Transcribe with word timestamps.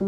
Ya 0.00 0.06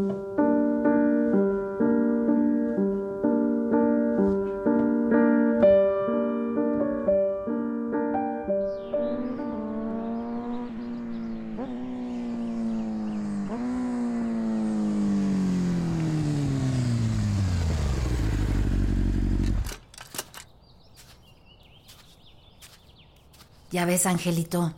ves, 23.84 24.06
Angelito, 24.06 24.72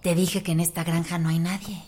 te 0.00 0.14
dije 0.14 0.42
que 0.42 0.52
en 0.52 0.60
esta 0.60 0.84
granja 0.84 1.18
no 1.18 1.28
hay 1.28 1.38
nadie. 1.38 1.82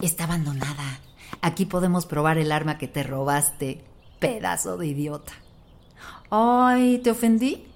Está 0.00 0.24
abandonada. 0.24 1.00
Aquí 1.44 1.66
podemos 1.66 2.06
probar 2.06 2.38
el 2.38 2.50
arma 2.52 2.78
que 2.78 2.88
te 2.88 3.02
robaste, 3.02 3.84
pedazo 4.18 4.78
de 4.78 4.86
idiota. 4.86 5.34
Ay, 6.30 7.00
¿te 7.04 7.10
ofendí? 7.10 7.66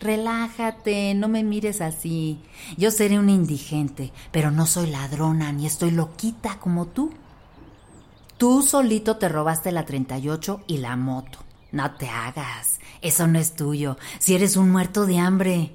Relájate, 0.00 1.14
no 1.14 1.28
me 1.28 1.44
mires 1.44 1.80
así. 1.80 2.42
Yo 2.76 2.90
seré 2.90 3.20
una 3.20 3.30
indigente, 3.30 4.12
pero 4.32 4.50
no 4.50 4.66
soy 4.66 4.90
ladrona 4.90 5.52
ni 5.52 5.64
estoy 5.64 5.92
loquita 5.92 6.58
como 6.58 6.86
tú. 6.86 7.14
Tú 8.36 8.62
solito 8.62 9.16
te 9.16 9.28
robaste 9.28 9.70
la 9.70 9.84
38 9.84 10.64
y 10.66 10.78
la 10.78 10.96
moto. 10.96 11.38
No 11.70 11.92
te 11.92 12.08
hagas. 12.08 12.80
Eso 13.00 13.28
no 13.28 13.38
es 13.38 13.54
tuyo. 13.54 13.96
Si 14.18 14.34
eres 14.34 14.56
un 14.56 14.72
muerto 14.72 15.06
de 15.06 15.20
hambre. 15.20 15.72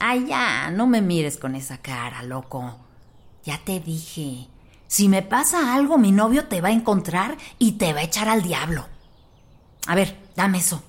Ay, 0.00 0.26
ya, 0.26 0.72
no 0.72 0.88
me 0.88 1.00
mires 1.00 1.38
con 1.38 1.54
esa 1.54 1.78
cara, 1.78 2.24
loco. 2.24 2.76
Ya 3.44 3.60
te 3.64 3.78
dije. 3.78 4.48
Si 4.88 5.08
me 5.08 5.22
pasa 5.22 5.74
algo, 5.74 5.98
mi 5.98 6.12
novio 6.12 6.46
te 6.46 6.62
va 6.62 6.68
a 6.68 6.72
encontrar 6.72 7.36
y 7.58 7.72
te 7.72 7.92
va 7.92 8.00
a 8.00 8.04
echar 8.04 8.30
al 8.30 8.42
diablo. 8.42 8.86
A 9.86 9.94
ver, 9.94 10.16
dame 10.34 10.58
eso. 10.58 10.82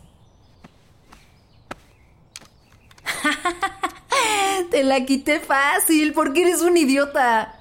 te 4.72 4.84
la 4.84 5.06
quité 5.06 5.42
fácil 5.42 6.14
porque 6.14 6.44
eres 6.44 6.62
un 6.62 6.78
idiota. 6.78 7.60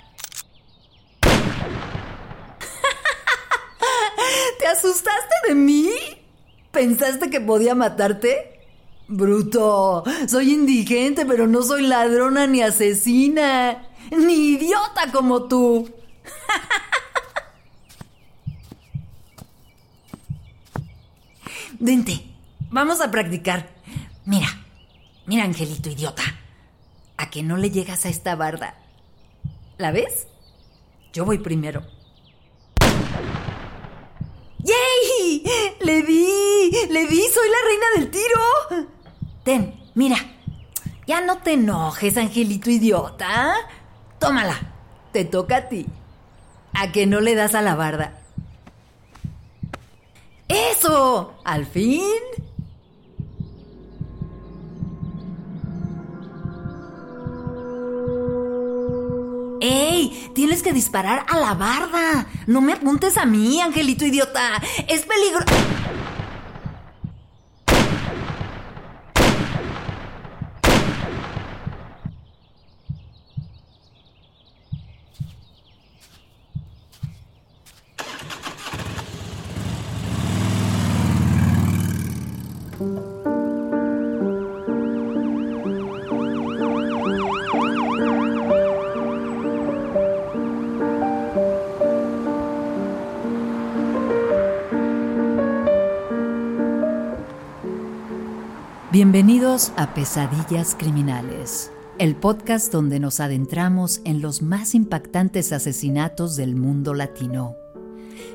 ¿Te 4.61 4.67
asustaste 4.69 5.35
de 5.49 5.57
mí? 5.57 5.91
¿Pensaste 6.71 7.31
que 7.31 7.41
podía 7.41 7.75
matarte? 7.75 8.61
Bruto, 9.09 10.05
soy 10.29 10.53
indigente, 10.53 11.27
pero 11.27 11.49
no 11.49 11.63
soy 11.63 11.83
ladrona 11.83 12.47
ni 12.47 12.63
asesina, 12.63 13.89
ni 14.13 14.51
idiota 14.51 15.11
como 15.11 15.49
tú. 15.49 15.98
Vente, 21.79 22.25
vamos 22.71 23.01
a 23.01 23.11
practicar. 23.11 23.69
Mira, 24.25 24.49
mira, 25.27 25.45
Angelito 25.45 25.89
idiota. 25.89 26.23
¿A 27.17 27.31
que 27.31 27.43
no 27.43 27.57
le 27.57 27.71
llegas 27.71 28.05
a 28.05 28.09
esta 28.09 28.37
barda? 28.37 28.75
¿La 29.77 29.91
ves? 29.91 30.29
Yo 31.13 31.25
voy 31.25 31.39
primero. 31.39 31.83
¡Yay! 34.59 35.43
¡Le 35.81 36.03
di! 36.03 36.71
¡Le 36.91 37.07
di! 37.07 37.23
¡Soy 37.23 37.49
la 37.49 37.57
reina 37.65 37.87
del 37.97 38.11
tiro! 38.11 38.43
Ten, 39.45 39.81
mira. 39.95 40.17
Ya 41.07 41.23
no 41.23 41.39
te 41.39 41.55
enojes, 41.55 42.19
Angelito 42.19 42.69
idiota. 42.71 43.55
Tómala. 44.19 44.59
Te 45.13 45.25
toca 45.25 45.57
a 45.57 45.69
ti. 45.69 45.87
¿A 46.81 46.93
que 46.93 47.07
no 47.07 47.21
le 47.21 47.35
das 47.35 47.57
a 47.57 47.61
la 47.61 47.75
barda? 47.75 48.13
¡Eso! 50.47 51.35
¿Al 51.45 51.67
fin? 51.67 52.23
¡Ey! 59.61 60.31
Tienes 60.37 60.63
que 60.63 60.73
disparar 60.73 61.27
a 61.29 61.39
la 61.41 61.55
barda. 61.55 62.27
No 62.47 62.61
me 62.61 62.75
apuntes 62.75 63.17
a 63.17 63.25
mí, 63.25 63.61
Angelito 63.61 64.07
idiota. 64.07 64.63
Es 64.87 65.05
peligro. 65.05 65.45
Bienvenidos 99.01 99.71
a 99.77 99.95
Pesadillas 99.95 100.75
Criminales, 100.77 101.71
el 102.01 102.17
podcast 102.17 102.73
donde 102.73 102.99
nos 102.99 103.21
adentramos 103.21 104.01
en 104.05 104.21
los 104.21 104.43
más 104.43 104.75
impactantes 104.75 105.53
asesinatos 105.53 106.35
del 106.35 106.57
mundo 106.57 106.95
latino. 106.95 107.55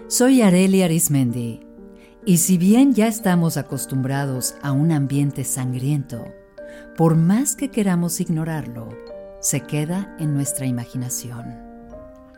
Soy 0.07 0.41
Areli 0.41 0.81
Arismendi, 0.81 1.67
y 2.25 2.37
si 2.37 2.57
bien 2.57 2.93
ya 2.93 3.07
estamos 3.07 3.57
acostumbrados 3.57 4.55
a 4.61 4.71
un 4.71 4.93
ambiente 4.93 5.43
sangriento, 5.43 6.23
por 6.95 7.17
más 7.17 7.57
que 7.57 7.69
queramos 7.69 8.21
ignorarlo, 8.21 8.87
se 9.41 9.59
queda 9.59 10.15
en 10.17 10.33
nuestra 10.33 10.65
imaginación. 10.65 11.57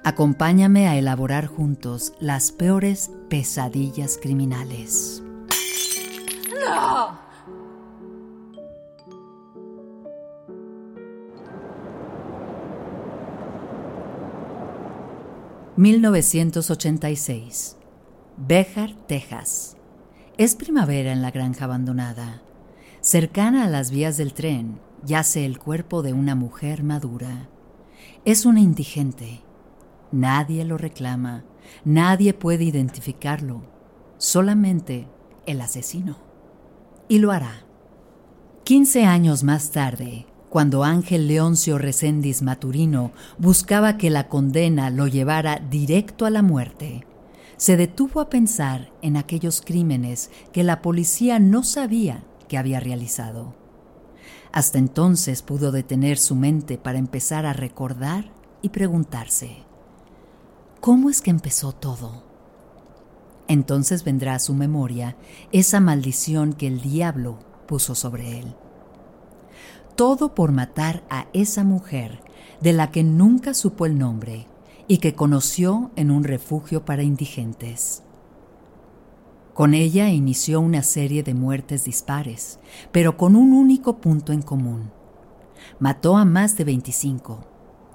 Acompáñame 0.04 0.88
a 0.88 0.98
elaborar 0.98 1.46
juntos 1.46 2.14
las 2.20 2.52
peores 2.52 3.12
pesadillas 3.30 4.18
criminales. 4.20 5.22
¡No! 6.60 7.25
1986. 15.78 17.76
Bejar, 18.38 18.94
Texas. 19.08 19.76
Es 20.38 20.56
primavera 20.56 21.12
en 21.12 21.22
la 21.22 21.32
granja 21.32 21.66
abandonada. 21.66 22.42
Cercana 23.02 23.66
a 23.66 23.70
las 23.70 23.92
vías 23.92 24.16
del 24.16 24.34
tren 24.34 24.80
yace 25.04 25.46
el 25.46 25.60
cuerpo 25.60 26.02
de 26.02 26.14
una 26.14 26.34
mujer 26.34 26.82
madura. 26.84 27.50
Es 28.24 28.46
una 28.46 28.62
indigente. 28.62 29.42
Nadie 30.14 30.64
lo 30.64 30.78
reclama, 30.78 31.44
nadie 31.84 32.34
puede 32.34 32.64
identificarlo, 32.64 33.64
solamente 34.18 35.10
el 35.46 35.60
asesino. 35.60 36.18
Y 37.10 37.20
lo 37.20 37.34
hará. 37.34 37.66
15 38.64 39.04
años 39.04 39.44
más 39.44 39.72
tarde, 39.72 40.26
cuando 40.50 40.84
Ángel 40.84 41.28
Leoncio 41.28 41.78
Recendis 41.78 42.42
Maturino 42.42 43.12
buscaba 43.38 43.98
que 43.98 44.10
la 44.10 44.28
condena 44.28 44.90
lo 44.90 45.08
llevara 45.08 45.60
directo 45.70 46.26
a 46.26 46.30
la 46.30 46.42
muerte, 46.42 47.06
se 47.58 47.78
detuvo 47.78 48.20
a 48.20 48.30
pensar 48.30 48.92
en 49.02 49.18
aquellos 49.18 49.62
crímenes 49.62 50.30
que 50.52 50.64
la 50.64 50.82
policía 50.82 51.40
no 51.40 51.64
sabía 51.64 52.24
que 52.48 52.58
había 52.58 52.80
realizado. 52.80 53.56
Hasta 54.52 54.78
entonces 54.78 55.42
pudo 55.42 55.72
detener 55.72 56.18
su 56.18 56.36
mente 56.36 56.78
para 56.78 56.98
empezar 56.98 57.46
a 57.46 57.54
recordar 57.54 58.32
y 58.62 58.70
preguntarse, 58.70 59.58
¿cómo 60.80 61.10
es 61.10 61.22
que 61.22 61.32
empezó 61.32 61.74
todo? 61.74 62.24
Entonces 63.48 64.04
vendrá 64.04 64.36
a 64.36 64.40
su 64.40 64.54
memoria 64.54 65.18
esa 65.52 65.80
maldición 65.80 66.54
que 66.54 66.68
el 66.68 66.82
diablo 66.82 67.40
puso 67.68 67.96
sobre 67.96 68.40
él. 68.40 68.56
Todo 69.96 70.36
por 70.36 70.52
matar 70.52 71.04
a 71.10 71.28
esa 71.32 71.64
mujer 71.64 72.20
de 72.60 72.74
la 72.74 72.92
que 72.92 73.04
nunca 73.04 73.54
supo 73.54 73.86
el 73.86 73.98
nombre 73.98 74.48
y 74.88 74.98
que 74.98 75.16
conoció 75.16 75.92
en 75.96 76.12
un 76.12 76.24
refugio 76.26 76.84
para 76.84 77.04
indigentes. 77.04 78.04
Con 79.54 79.74
ella 79.74 80.10
inició 80.10 80.60
una 80.60 80.84
serie 80.84 81.24
de 81.24 81.34
muertes 81.34 81.86
dispares, 81.86 82.60
pero 82.92 83.16
con 83.16 83.38
un 83.38 83.54
único 83.54 84.02
punto 84.02 84.34
en 84.34 84.42
común. 84.42 84.92
Mató 85.80 86.18
a 86.18 86.26
más 86.26 86.58
de 86.58 86.66
25, 86.66 87.40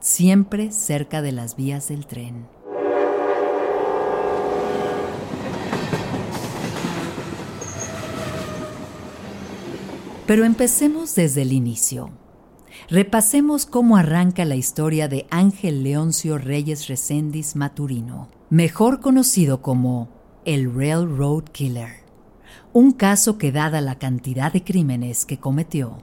siempre 0.00 0.72
cerca 0.72 1.20
de 1.20 1.32
las 1.32 1.54
vías 1.54 1.88
del 1.88 2.06
tren. 2.06 2.46
Pero 10.30 10.44
empecemos 10.44 11.16
desde 11.16 11.42
el 11.42 11.52
inicio. 11.52 12.10
Repasemos 12.88 13.66
cómo 13.66 13.96
arranca 13.96 14.44
la 14.44 14.54
historia 14.54 15.08
de 15.08 15.26
Ángel 15.28 15.82
Leoncio 15.82 16.38
Reyes 16.38 16.86
Recendis 16.86 17.56
Maturino, 17.56 18.28
mejor 18.48 19.00
conocido 19.00 19.60
como 19.60 20.08
el 20.44 20.72
Railroad 20.72 21.46
Killer. 21.50 22.04
Un 22.72 22.92
caso 22.92 23.38
que 23.38 23.50
dada 23.50 23.80
la 23.80 23.98
cantidad 23.98 24.52
de 24.52 24.62
crímenes 24.62 25.26
que 25.26 25.40
cometió, 25.40 25.98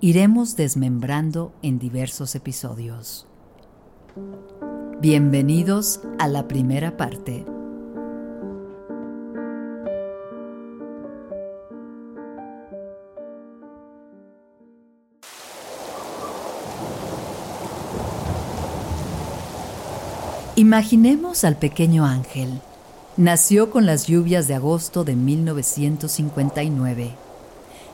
iremos 0.00 0.56
desmembrando 0.56 1.52
en 1.60 1.78
diversos 1.78 2.34
episodios. 2.36 3.26
Bienvenidos 5.02 6.00
a 6.18 6.26
la 6.26 6.48
primera 6.48 6.96
parte. 6.96 7.44
Imaginemos 20.58 21.44
al 21.44 21.54
pequeño 21.54 22.04
Ángel. 22.04 22.48
Nació 23.16 23.70
con 23.70 23.86
las 23.86 24.08
lluvias 24.08 24.48
de 24.48 24.56
agosto 24.56 25.04
de 25.04 25.14
1959. 25.14 27.12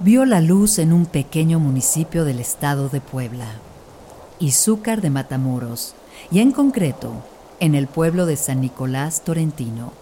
Vio 0.00 0.24
la 0.24 0.40
luz 0.40 0.78
en 0.78 0.94
un 0.94 1.04
pequeño 1.04 1.60
municipio 1.60 2.24
del 2.24 2.40
estado 2.40 2.88
de 2.88 3.02
Puebla, 3.02 3.48
Izúcar 4.38 5.02
de 5.02 5.10
Matamoros, 5.10 5.94
y 6.30 6.38
en 6.38 6.52
concreto 6.52 7.12
en 7.60 7.74
el 7.74 7.86
pueblo 7.86 8.24
de 8.24 8.38
San 8.38 8.62
Nicolás 8.62 9.24
Torrentino. 9.24 9.92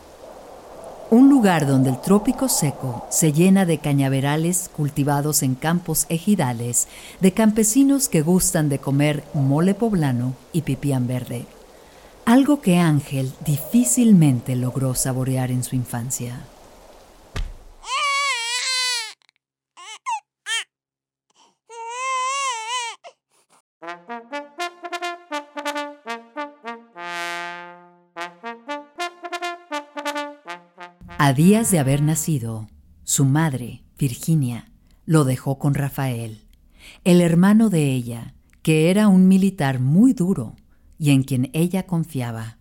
Un 1.10 1.30
lugar 1.30 1.66
donde 1.66 1.90
el 1.90 2.00
trópico 2.00 2.48
seco 2.48 3.04
se 3.10 3.32
llena 3.32 3.66
de 3.66 3.78
cañaverales 3.78 4.70
cultivados 4.72 5.42
en 5.42 5.56
campos 5.56 6.06
ejidales 6.10 6.86
de 7.20 7.32
campesinos 7.32 8.08
que 8.08 8.22
gustan 8.22 8.68
de 8.68 8.78
comer 8.78 9.24
mole 9.34 9.74
poblano 9.74 10.34
y 10.52 10.62
pipián 10.62 11.08
verde 11.08 11.44
algo 12.24 12.60
que 12.60 12.78
Ángel 12.78 13.32
difícilmente 13.44 14.56
logró 14.56 14.94
saborear 14.94 15.50
en 15.50 15.64
su 15.64 15.76
infancia. 15.76 16.46
A 31.18 31.32
días 31.34 31.70
de 31.70 31.78
haber 31.78 32.02
nacido, 32.02 32.68
su 33.04 33.24
madre, 33.24 33.82
Virginia, 33.98 34.70
lo 35.06 35.24
dejó 35.24 35.58
con 35.58 35.74
Rafael, 35.74 36.46
el 37.04 37.20
hermano 37.20 37.70
de 37.70 37.92
ella, 37.92 38.34
que 38.62 38.90
era 38.90 39.08
un 39.08 39.28
militar 39.28 39.80
muy 39.80 40.12
duro 40.12 40.56
y 41.02 41.10
en 41.10 41.24
quien 41.24 41.50
ella 41.52 41.84
confiaba. 41.84 42.58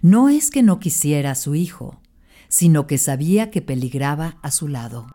No 0.00 0.28
es 0.28 0.52
que 0.52 0.62
no 0.62 0.78
quisiera 0.78 1.32
a 1.32 1.34
su 1.34 1.56
hijo, 1.56 2.00
sino 2.46 2.86
que 2.86 2.96
sabía 2.96 3.50
que 3.50 3.60
peligraba 3.60 4.38
a 4.42 4.52
su 4.52 4.68
lado. 4.68 5.08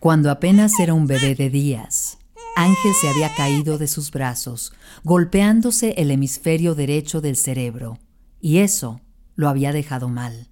Cuando 0.00 0.30
apenas 0.30 0.78
era 0.78 0.92
un 0.92 1.06
bebé 1.06 1.34
de 1.34 1.48
días, 1.48 2.18
Ángel 2.56 2.92
se 3.00 3.08
había 3.08 3.34
caído 3.34 3.78
de 3.78 3.88
sus 3.88 4.10
brazos, 4.10 4.74
golpeándose 5.02 5.94
el 5.96 6.10
hemisferio 6.10 6.74
derecho 6.74 7.22
del 7.22 7.36
cerebro, 7.36 7.98
y 8.44 8.58
eso 8.58 9.00
lo 9.36 9.48
había 9.48 9.72
dejado 9.72 10.10
mal. 10.10 10.50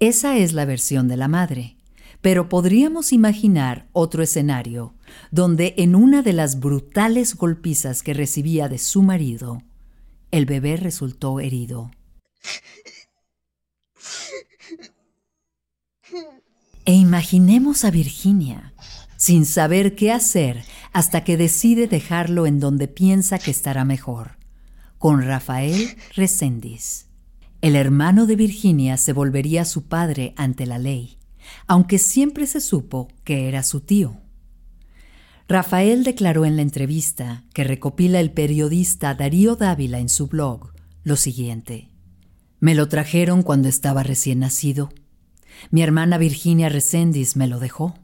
Esa 0.00 0.36
es 0.36 0.52
la 0.52 0.64
versión 0.64 1.06
de 1.06 1.16
la 1.16 1.28
madre, 1.28 1.76
pero 2.20 2.48
podríamos 2.48 3.12
imaginar 3.12 3.88
otro 3.92 4.20
escenario 4.24 4.92
donde 5.30 5.74
en 5.78 5.94
una 5.94 6.22
de 6.22 6.32
las 6.32 6.58
brutales 6.58 7.36
golpizas 7.36 8.02
que 8.02 8.14
recibía 8.14 8.68
de 8.68 8.78
su 8.78 9.02
marido, 9.02 9.62
el 10.32 10.44
bebé 10.44 10.76
resultó 10.76 11.38
herido. 11.38 11.92
E 16.84 16.94
imaginemos 16.94 17.84
a 17.84 17.92
Virginia, 17.92 18.74
sin 19.16 19.46
saber 19.46 19.94
qué 19.94 20.10
hacer 20.10 20.64
hasta 20.92 21.22
que 21.22 21.36
decide 21.36 21.86
dejarlo 21.86 22.44
en 22.44 22.58
donde 22.58 22.88
piensa 22.88 23.38
que 23.38 23.52
estará 23.52 23.84
mejor 23.84 24.36
con 24.98 25.22
Rafael 25.22 25.96
Reséndiz. 26.14 27.06
El 27.60 27.76
hermano 27.76 28.26
de 28.26 28.36
Virginia 28.36 28.96
se 28.96 29.12
volvería 29.12 29.64
su 29.64 29.84
padre 29.84 30.34
ante 30.36 30.66
la 30.66 30.78
ley, 30.78 31.18
aunque 31.66 31.98
siempre 31.98 32.46
se 32.46 32.60
supo 32.60 33.08
que 33.24 33.48
era 33.48 33.62
su 33.62 33.80
tío. 33.80 34.20
Rafael 35.48 36.02
declaró 36.02 36.44
en 36.44 36.56
la 36.56 36.62
entrevista 36.62 37.44
que 37.54 37.64
recopila 37.64 38.20
el 38.20 38.32
periodista 38.32 39.14
Darío 39.14 39.54
Dávila 39.54 39.98
en 39.98 40.08
su 40.08 40.26
blog 40.26 40.72
lo 41.04 41.14
siguiente. 41.14 41.88
Me 42.58 42.74
lo 42.74 42.88
trajeron 42.88 43.42
cuando 43.42 43.68
estaba 43.68 44.02
recién 44.02 44.40
nacido. 44.40 44.90
Mi 45.70 45.82
hermana 45.82 46.18
Virginia 46.18 46.68
Reséndiz 46.68 47.36
me 47.36 47.46
lo 47.46 47.60
dejó. 47.60 47.94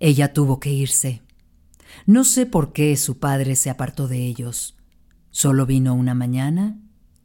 Ella 0.00 0.32
tuvo 0.32 0.60
que 0.60 0.70
irse. 0.70 1.22
No 2.04 2.24
sé 2.24 2.44
por 2.44 2.72
qué 2.72 2.94
su 2.96 3.18
padre 3.18 3.56
se 3.56 3.70
apartó 3.70 4.06
de 4.06 4.26
ellos. 4.26 4.73
Solo 5.34 5.66
vino 5.66 5.94
una 5.94 6.14
mañana 6.14 6.78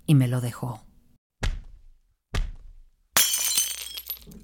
y 0.07 0.15
me 0.15 0.27
lo 0.27 0.41
dejó. 0.41 0.81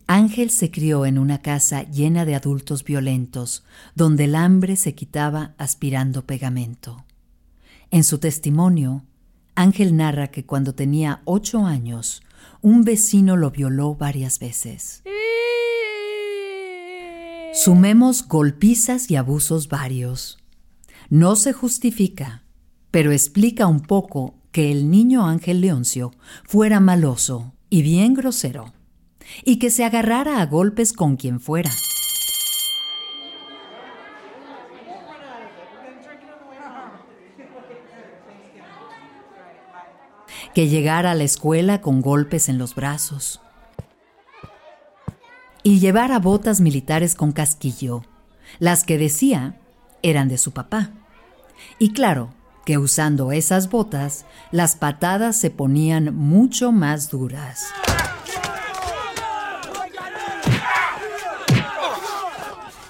Ángel 0.05 0.51
se 0.51 0.69
crió 0.69 1.07
en 1.07 1.17
una 1.17 1.41
casa 1.41 1.81
llena 1.81 2.25
de 2.25 2.35
adultos 2.35 2.83
violentos, 2.83 3.65
donde 3.95 4.25
el 4.25 4.35
hambre 4.35 4.75
se 4.75 4.93
quitaba 4.93 5.55
aspirando 5.57 6.27
pegamento. 6.27 7.05
En 7.89 8.03
su 8.03 8.19
testimonio, 8.19 9.03
Ángel 9.55 9.97
narra 9.97 10.27
que 10.27 10.45
cuando 10.45 10.75
tenía 10.75 11.23
ocho 11.25 11.65
años, 11.65 12.21
un 12.61 12.83
vecino 12.83 13.35
lo 13.35 13.49
violó 13.49 13.95
varias 13.95 14.37
veces. 14.37 15.01
Sumemos 17.55 18.27
golpizas 18.27 19.09
y 19.09 19.15
abusos 19.15 19.69
varios. 19.69 20.37
No 21.09 21.35
se 21.35 21.51
justifica, 21.51 22.44
pero 22.95 23.11
explica 23.11 23.67
un 23.67 23.81
poco 23.81 24.35
que 24.53 24.71
el 24.71 24.89
niño 24.89 25.27
Ángel 25.27 25.59
Leoncio 25.59 26.13
fuera 26.45 26.79
maloso 26.79 27.53
y 27.69 27.81
bien 27.81 28.13
grosero, 28.13 28.71
y 29.43 29.59
que 29.59 29.69
se 29.69 29.83
agarrara 29.83 30.39
a 30.39 30.45
golpes 30.45 30.93
con 30.93 31.17
quien 31.17 31.41
fuera. 31.41 31.69
que 40.53 40.69
llegara 40.69 41.11
a 41.11 41.15
la 41.15 41.25
escuela 41.25 41.81
con 41.81 41.99
golpes 41.99 42.47
en 42.47 42.57
los 42.57 42.75
brazos 42.75 43.41
y 45.63 45.79
llevara 45.79 46.17
botas 46.19 46.61
militares 46.61 47.13
con 47.13 47.33
casquillo, 47.33 48.03
las 48.59 48.85
que 48.85 48.97
decía 48.97 49.59
eran 50.01 50.29
de 50.29 50.37
su 50.37 50.53
papá. 50.53 50.91
Y 51.77 51.91
claro, 51.91 52.33
que 52.65 52.77
usando 52.77 53.31
esas 53.31 53.69
botas, 53.69 54.25
las 54.51 54.75
patadas 54.75 55.37
se 55.37 55.51
ponían 55.51 56.15
mucho 56.15 56.71
más 56.71 57.09
duras. 57.09 57.65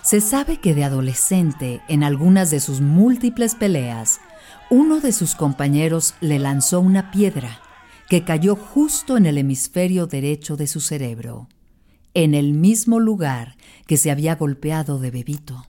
Se 0.01 0.21
sabe 0.21 0.57
que 0.57 0.75
de 0.75 0.83
adolescente, 0.83 1.81
en 1.87 2.03
algunas 2.03 2.51
de 2.51 2.59
sus 2.59 2.79
múltiples 2.79 3.55
peleas, 3.55 4.19
uno 4.69 4.99
de 4.99 5.11
sus 5.11 5.35
compañeros 5.35 6.13
le 6.21 6.39
lanzó 6.39 6.79
una 6.79 7.11
piedra 7.11 7.59
que 8.07 8.23
cayó 8.23 8.55
justo 8.55 9.17
en 9.17 9.25
el 9.25 9.37
hemisferio 9.37 10.07
derecho 10.07 10.57
de 10.57 10.67
su 10.67 10.79
cerebro, 10.79 11.49
en 12.13 12.33
el 12.33 12.53
mismo 12.53 12.99
lugar 12.99 13.57
que 13.87 13.97
se 13.97 14.11
había 14.11 14.35
golpeado 14.35 14.99
de 14.99 15.11
bebito. 15.11 15.65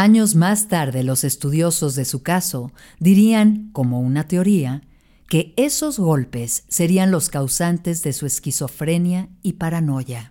Años 0.00 0.34
más 0.34 0.68
tarde 0.68 1.02
los 1.02 1.24
estudiosos 1.24 1.94
de 1.94 2.06
su 2.06 2.22
caso 2.22 2.72
dirían, 3.00 3.68
como 3.74 4.00
una 4.00 4.26
teoría, 4.26 4.80
que 5.28 5.52
esos 5.58 5.98
golpes 5.98 6.64
serían 6.68 7.10
los 7.10 7.28
causantes 7.28 8.02
de 8.02 8.14
su 8.14 8.24
esquizofrenia 8.24 9.28
y 9.42 9.52
paranoia. 9.52 10.30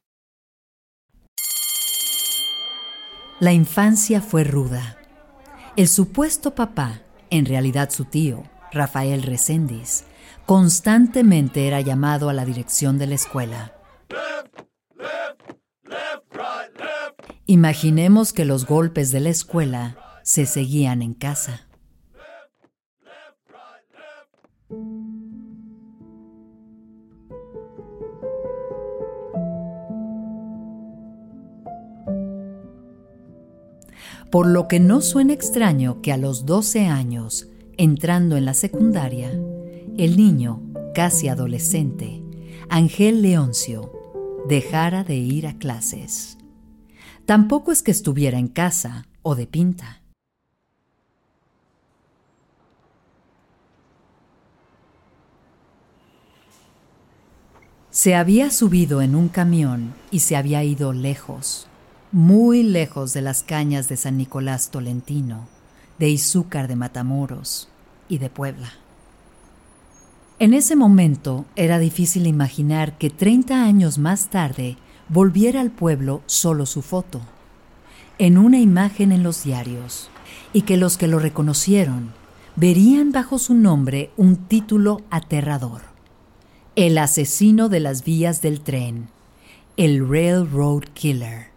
La 3.41 3.53
infancia 3.53 4.21
fue 4.21 4.43
ruda. 4.43 4.97
El 5.75 5.87
supuesto 5.87 6.53
papá, 6.53 7.01
en 7.31 7.47
realidad 7.47 7.89
su 7.89 8.05
tío, 8.05 8.43
Rafael 8.71 9.23
Reséndiz, 9.23 10.03
constantemente 10.45 11.65
era 11.65 11.81
llamado 11.81 12.29
a 12.29 12.33
la 12.33 12.45
dirección 12.45 12.99
de 12.99 13.07
la 13.07 13.15
escuela. 13.15 13.73
Imaginemos 17.47 18.31
que 18.31 18.45
los 18.45 18.67
golpes 18.67 19.11
de 19.11 19.21
la 19.21 19.29
escuela 19.29 19.97
se 20.21 20.45
seguían 20.45 21.01
en 21.01 21.15
casa. 21.15 21.67
Por 34.29 34.47
lo 34.47 34.67
que 34.67 34.79
no 34.79 35.01
suena 35.01 35.33
extraño 35.33 36.01
que 36.01 36.11
a 36.11 36.17
los 36.17 36.45
12 36.45 36.87
años, 36.87 37.47
entrando 37.77 38.37
en 38.37 38.45
la 38.45 38.53
secundaria, 38.53 39.31
el 39.97 40.17
niño, 40.17 40.61
casi 40.93 41.27
adolescente, 41.27 42.23
Ángel 42.69 43.21
Leoncio, 43.21 43.91
dejara 44.47 45.03
de 45.03 45.15
ir 45.15 45.47
a 45.47 45.57
clases. 45.57 46.37
Tampoco 47.25 47.71
es 47.71 47.83
que 47.83 47.91
estuviera 47.91 48.39
en 48.39 48.47
casa 48.47 49.05
o 49.21 49.35
de 49.35 49.47
pinta. 49.47 50.01
Se 57.89 58.15
había 58.15 58.51
subido 58.51 59.01
en 59.01 59.15
un 59.15 59.27
camión 59.27 59.93
y 60.11 60.19
se 60.19 60.37
había 60.37 60.63
ido 60.63 60.93
lejos, 60.93 61.67
muy 62.11 62.63
lejos 62.63 63.13
de 63.13 63.21
las 63.21 63.41
cañas 63.41 63.87
de 63.87 63.95
San 63.95 64.17
Nicolás 64.17 64.69
Tolentino, 64.69 65.47
de 65.97 66.09
Izúcar 66.09 66.67
de 66.67 66.75
Matamoros 66.75 67.69
y 68.09 68.17
de 68.17 68.29
Puebla. 68.29 68.73
En 70.37 70.53
ese 70.53 70.75
momento 70.75 71.45
era 71.55 71.79
difícil 71.79 72.27
imaginar 72.27 72.97
que 72.97 73.09
30 73.09 73.63
años 73.63 73.97
más 73.97 74.29
tarde 74.29 74.75
volviera 75.07 75.61
al 75.61 75.71
pueblo 75.71 76.21
solo 76.25 76.65
su 76.65 76.81
foto, 76.81 77.21
en 78.17 78.37
una 78.37 78.59
imagen 78.59 79.13
en 79.13 79.23
los 79.23 79.43
diarios, 79.43 80.09
y 80.51 80.63
que 80.63 80.75
los 80.75 80.97
que 80.97 81.07
lo 81.07 81.19
reconocieron 81.19 82.11
verían 82.57 83.13
bajo 83.13 83.39
su 83.39 83.53
nombre 83.53 84.11
un 84.17 84.35
título 84.35 85.01
aterrador. 85.11 85.83
El 86.75 86.97
asesino 86.97 87.69
de 87.69 87.79
las 87.79 88.03
vías 88.03 88.41
del 88.41 88.61
tren, 88.61 89.07
el 89.77 90.09
Railroad 90.09 90.83
Killer. 90.93 91.50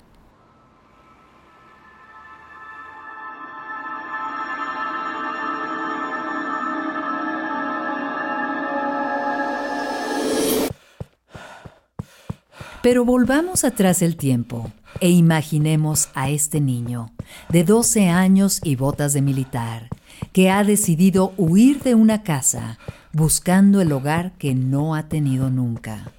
Pero 12.84 13.06
volvamos 13.06 13.64
atrás 13.64 14.02
el 14.02 14.14
tiempo 14.14 14.70
e 15.00 15.08
imaginemos 15.08 16.10
a 16.12 16.28
este 16.28 16.60
niño 16.60 17.12
de 17.48 17.64
12 17.64 18.10
años 18.10 18.60
y 18.62 18.76
botas 18.76 19.14
de 19.14 19.22
militar 19.22 19.88
que 20.34 20.50
ha 20.50 20.62
decidido 20.64 21.32
huir 21.38 21.82
de 21.82 21.94
una 21.94 22.22
casa 22.22 22.78
buscando 23.10 23.80
el 23.80 23.90
hogar 23.90 24.32
que 24.32 24.54
no 24.54 24.94
ha 24.94 25.08
tenido 25.08 25.48
nunca. 25.48 26.12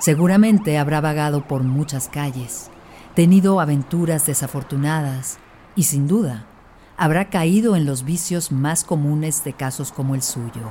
Seguramente 0.00 0.76
habrá 0.76 1.00
vagado 1.00 1.46
por 1.46 1.62
muchas 1.62 2.08
calles, 2.08 2.68
tenido 3.14 3.60
aventuras 3.60 4.26
desafortunadas 4.26 5.38
y 5.76 5.84
sin 5.84 6.08
duda 6.08 6.49
habrá 7.00 7.30
caído 7.30 7.76
en 7.76 7.86
los 7.86 8.04
vicios 8.04 8.52
más 8.52 8.84
comunes 8.84 9.42
de 9.42 9.54
casos 9.54 9.90
como 9.90 10.14
el 10.14 10.20
suyo, 10.20 10.70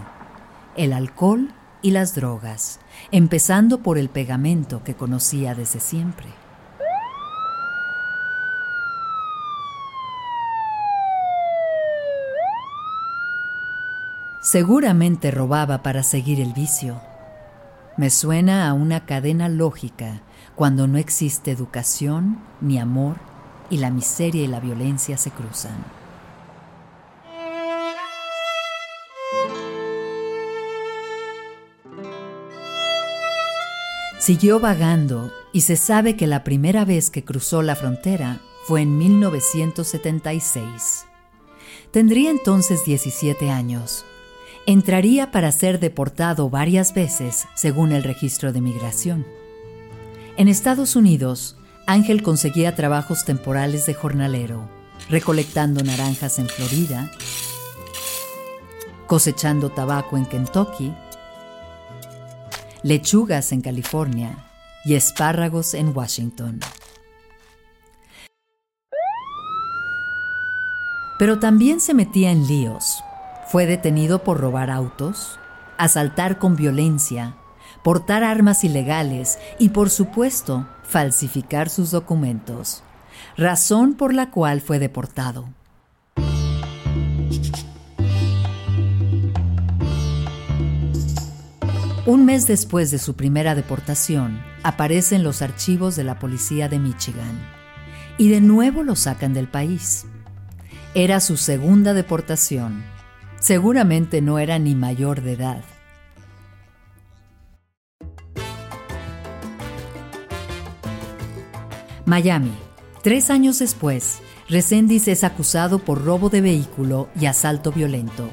el 0.76 0.94
alcohol 0.94 1.52
y 1.82 1.90
las 1.90 2.14
drogas, 2.14 2.80
empezando 3.10 3.80
por 3.80 3.98
el 3.98 4.10
pegamento 4.10 4.84
que 4.84 4.94
conocía 4.94 5.56
desde 5.56 5.80
siempre. 5.80 6.28
Seguramente 14.40 15.32
robaba 15.32 15.82
para 15.82 16.04
seguir 16.04 16.40
el 16.40 16.54
vicio. 16.54 17.02
Me 17.98 18.12
suena 18.12 18.70
a 18.70 18.74
una 18.74 19.08
cadena 19.08 19.50
lógica 19.50 20.22
cuando 20.54 20.86
no 20.86 21.00
existe 21.00 21.50
educación 21.50 22.38
ni 22.62 22.78
amor 22.78 23.16
y 23.72 23.78
la 23.78 23.90
miseria 23.90 24.44
y 24.44 24.48
la 24.48 24.60
violencia 24.60 25.18
se 25.18 25.32
cruzan. 25.32 25.99
Siguió 34.30 34.60
vagando 34.60 35.34
y 35.52 35.62
se 35.62 35.76
sabe 35.76 36.16
que 36.16 36.28
la 36.28 36.44
primera 36.44 36.86
vez 36.86 37.10
que 37.10 37.26
cruzó 37.26 37.64
la 37.64 37.76
frontera 37.76 38.42
fue 38.68 38.84
en 38.84 38.96
1976. 38.96 41.08
Tendría 41.90 42.30
entonces 42.30 42.86
17 42.86 43.50
años. 43.50 44.06
Entraría 44.68 45.32
para 45.32 45.52
ser 45.52 45.80
deportado 45.80 46.52
varias 46.52 46.94
veces 46.94 47.48
según 47.56 47.92
el 47.92 48.04
registro 48.04 48.54
de 48.54 48.62
migración. 48.62 49.26
En 50.38 50.48
Estados 50.48 50.96
Unidos, 50.96 51.58
Ángel 51.88 52.22
conseguía 52.22 52.76
trabajos 52.76 53.26
temporales 53.26 53.88
de 53.88 53.96
jornalero, 53.96 54.70
recolectando 55.10 55.84
naranjas 55.84 56.38
en 56.38 56.48
Florida 56.48 57.10
cosechando 59.10 59.72
tabaco 59.72 60.18
en 60.18 60.26
Kentucky, 60.28 60.94
lechugas 62.84 63.52
en 63.52 63.62
California 63.62 64.46
y 64.86 64.96
espárragos 64.96 65.74
en 65.74 65.96
Washington. 65.96 66.60
Pero 71.18 71.40
también 71.40 71.82
se 71.82 71.94
metía 71.94 72.32
en 72.32 72.48
líos. 72.48 73.04
Fue 73.48 73.66
detenido 73.66 74.24
por 74.24 74.40
robar 74.40 74.72
autos, 74.72 75.38
asaltar 75.78 76.38
con 76.40 76.56
violencia, 76.56 77.36
portar 77.84 78.24
armas 78.24 78.64
ilegales 78.64 79.38
y, 79.58 79.70
por 79.70 79.90
supuesto, 79.90 80.66
falsificar 80.84 81.70
sus 81.70 81.92
documentos, 81.92 82.84
razón 83.36 83.96
por 83.96 84.14
la 84.14 84.32
cual 84.32 84.62
fue 84.62 84.80
deportado. 84.80 85.50
Un 92.10 92.26
mes 92.26 92.48
después 92.48 92.90
de 92.90 92.98
su 92.98 93.14
primera 93.14 93.54
deportación, 93.54 94.42
aparece 94.64 95.16
en 95.16 95.22
los 95.22 95.44
archivos 95.44 95.96
de 95.96 96.04
la 96.04 96.18
policía 96.18 96.68
de 96.68 96.80
Michigan 96.80 97.40
y 98.18 98.30
de 98.30 98.42
nuevo 98.42 98.82
lo 98.82 98.96
sacan 98.96 99.36
del 99.36 99.48
país. 99.48 100.08
Era 100.96 101.20
su 101.20 101.38
segunda 101.38 101.94
deportación. 101.94 102.84
Seguramente 103.40 104.24
no 104.24 104.40
era 104.40 104.58
ni 104.58 104.74
mayor 104.74 105.22
de 105.22 105.34
edad. 105.34 105.64
Miami. 112.08 112.58
Tres 113.04 113.30
años 113.30 113.60
después, 113.60 114.18
Resendiz 114.50 115.08
es 115.08 115.24
acusado 115.24 115.78
por 115.78 116.04
robo 116.04 116.32
de 116.32 116.42
vehículo 116.42 117.08
y 117.22 117.28
asalto 117.28 117.72
violento. 117.72 118.32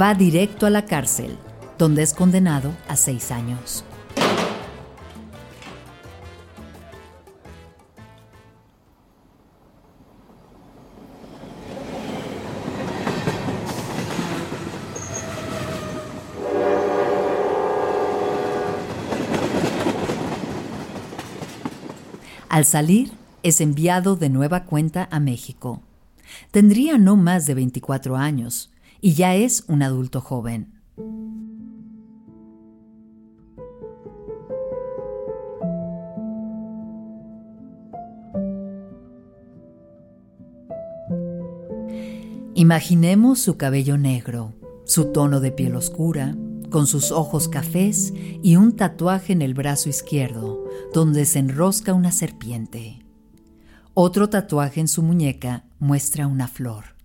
Va 0.00 0.14
directo 0.14 0.64
a 0.66 0.70
la 0.70 0.84
cárcel, 0.84 1.36
donde 1.76 2.04
es 2.04 2.14
condenado 2.14 2.72
a 2.86 2.94
seis 2.94 3.32
años. 3.32 3.84
Al 22.48 22.64
salir, 22.64 23.10
es 23.42 23.60
enviado 23.60 24.14
de 24.14 24.28
nueva 24.28 24.62
cuenta 24.62 25.08
a 25.10 25.18
México. 25.18 25.82
Tendría 26.52 26.98
no 26.98 27.16
más 27.16 27.46
de 27.46 27.54
24 27.54 28.16
años 28.16 28.70
y 29.00 29.14
ya 29.14 29.34
es 29.34 29.64
un 29.68 29.82
adulto 29.82 30.20
joven. 30.20 30.74
Imaginemos 42.54 43.38
su 43.38 43.56
cabello 43.56 43.96
negro, 43.98 44.52
su 44.84 45.12
tono 45.12 45.38
de 45.38 45.52
piel 45.52 45.76
oscura, 45.76 46.34
con 46.70 46.88
sus 46.88 47.12
ojos 47.12 47.48
cafés 47.48 48.12
y 48.42 48.56
un 48.56 48.74
tatuaje 48.74 49.32
en 49.32 49.42
el 49.42 49.54
brazo 49.54 49.88
izquierdo, 49.88 50.64
donde 50.92 51.24
se 51.24 51.38
enrosca 51.38 51.94
una 51.94 52.10
serpiente. 52.10 53.06
Otro 53.94 54.28
tatuaje 54.28 54.80
en 54.80 54.88
su 54.88 55.04
muñeca 55.04 55.66
muestra 55.78 56.26
una 56.26 56.48
flor. 56.48 56.97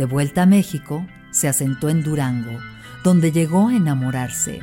De 0.00 0.06
vuelta 0.06 0.44
a 0.44 0.46
México, 0.46 1.06
se 1.30 1.46
asentó 1.46 1.90
en 1.90 2.02
Durango, 2.02 2.58
donde 3.04 3.32
llegó 3.32 3.68
a 3.68 3.76
enamorarse, 3.76 4.60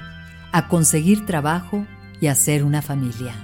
a 0.52 0.68
conseguir 0.68 1.28
trabajo 1.28 1.86
y 2.20 2.26
a 2.26 2.32
hacer 2.32 2.64
una 2.64 2.82
familia. 2.82 3.36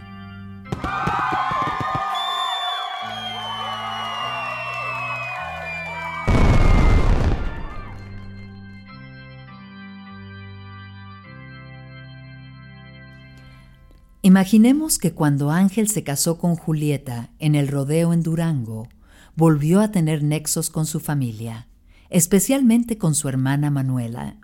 Imaginemos 14.23 14.97
que 14.97 15.13
cuando 15.13 15.51
Ángel 15.51 15.87
se 15.89 16.03
casó 16.03 16.39
con 16.39 16.55
Julieta 16.55 17.29
en 17.37 17.53
el 17.53 17.67
rodeo 17.67 18.13
en 18.13 18.23
Durango, 18.23 18.87
volvió 19.35 19.79
a 19.79 19.91
tener 19.91 20.23
nexos 20.23 20.71
con 20.71 20.87
su 20.87 20.99
familia, 20.99 21.67
especialmente 22.13 22.97
con 22.97 23.15
su 23.15 23.27
hermana 23.27 23.69
Manuela. 23.69 24.39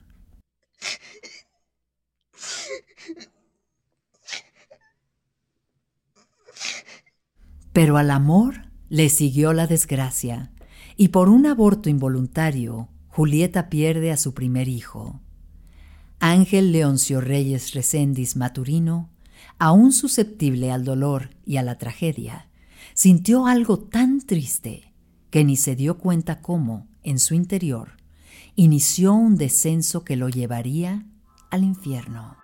Pero 7.71 7.95
al 7.97 8.11
amor 8.11 8.69
le 8.89 9.07
siguió 9.09 9.53
la 9.53 9.67
desgracia, 9.67 10.51
y 10.97 11.09
por 11.09 11.29
un 11.29 11.45
aborto 11.45 11.89
involuntario, 11.89 12.89
Julieta 13.07 13.69
pierde 13.69 14.11
a 14.11 14.17
su 14.17 14.33
primer 14.33 14.67
hijo. 14.67 15.21
Ángel 16.19 16.73
Leoncio 16.73 17.21
Reyes 17.21 17.73
Recendis 17.73 18.35
Maturino 18.35 19.09
aún 19.57 19.93
susceptible 19.93 20.71
al 20.71 20.83
dolor 20.83 21.29
y 21.45 21.57
a 21.57 21.63
la 21.63 21.77
tragedia, 21.77 22.49
sintió 22.93 23.45
algo 23.45 23.79
tan 23.79 24.21
triste 24.21 24.93
que 25.29 25.43
ni 25.43 25.55
se 25.55 25.75
dio 25.75 25.97
cuenta 25.97 26.41
cómo, 26.41 26.88
en 27.03 27.19
su 27.19 27.33
interior, 27.33 27.97
inició 28.55 29.13
un 29.13 29.35
descenso 29.35 30.03
que 30.03 30.15
lo 30.15 30.29
llevaría 30.29 31.05
al 31.49 31.63
infierno. 31.63 32.37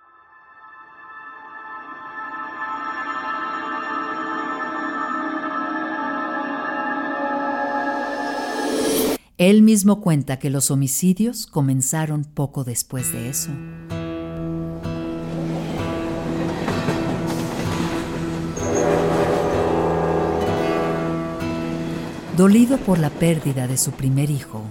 Él 9.38 9.60
mismo 9.60 10.00
cuenta 10.00 10.38
que 10.38 10.48
los 10.48 10.70
homicidios 10.70 11.46
comenzaron 11.46 12.24
poco 12.24 12.64
después 12.64 13.12
de 13.12 13.28
eso. 13.28 13.50
Dolido 22.36 22.76
por 22.76 22.98
la 22.98 23.08
pérdida 23.08 23.66
de 23.66 23.78
su 23.78 23.92
primer 23.92 24.28
hijo, 24.28 24.62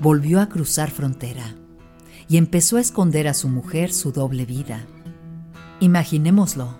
volvió 0.00 0.40
a 0.40 0.48
cruzar 0.48 0.90
frontera 0.90 1.56
y 2.26 2.38
empezó 2.38 2.78
a 2.78 2.80
esconder 2.80 3.28
a 3.28 3.34
su 3.34 3.50
mujer 3.50 3.92
su 3.92 4.12
doble 4.12 4.46
vida. 4.46 4.86
Imaginémoslo, 5.78 6.74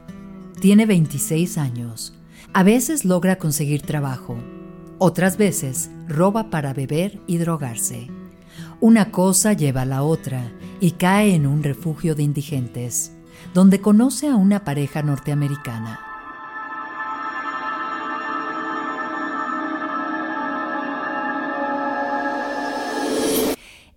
tiene 0.58 0.86
26 0.86 1.58
años, 1.58 2.14
a 2.54 2.62
veces 2.62 3.04
logra 3.04 3.36
conseguir 3.36 3.82
trabajo, 3.82 4.38
otras 4.96 5.36
veces 5.36 5.90
roba 6.08 6.48
para 6.48 6.72
beber 6.72 7.20
y 7.26 7.36
drogarse. 7.36 8.08
Una 8.80 9.10
cosa 9.10 9.52
lleva 9.52 9.82
a 9.82 9.86
la 9.86 10.02
otra 10.02 10.50
y 10.80 10.92
cae 10.92 11.34
en 11.34 11.46
un 11.46 11.62
refugio 11.62 12.14
de 12.14 12.22
indigentes, 12.22 13.12
donde 13.52 13.82
conoce 13.82 14.30
a 14.30 14.36
una 14.36 14.64
pareja 14.64 15.02
norteamericana. 15.02 16.11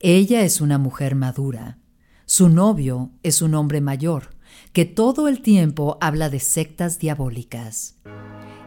Ella 0.08 0.44
es 0.44 0.62
una 0.62 0.78
mujer 0.78 1.16
madura. 1.16 1.80
Su 2.28 2.48
novio 2.48 3.10
es 3.24 3.42
un 3.42 3.56
hombre 3.56 3.82
mayor, 3.82 4.36
que 4.72 4.86
todo 4.86 5.28
el 5.28 5.42
tiempo 5.42 5.98
habla 6.00 6.30
de 6.30 6.40
sectas 6.40 7.00
diabólicas. 7.00 7.98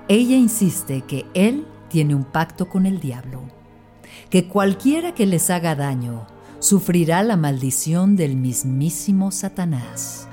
Ella 0.09 0.35
insiste 0.35 1.03
que 1.03 1.27
él 1.35 1.65
tiene 1.91 2.17
un 2.17 2.25
pacto 2.25 2.69
con 2.69 2.87
el 2.87 2.99
diablo, 2.99 3.43
que 4.31 4.49
cualquiera 4.49 5.15
que 5.15 5.27
les 5.27 5.49
haga 5.49 5.77
daño 5.77 6.27
sufrirá 6.59 7.23
la 7.23 7.37
maldición 7.37 8.17
del 8.17 8.35
mismísimo 8.35 9.31
Satanás. 9.31 10.27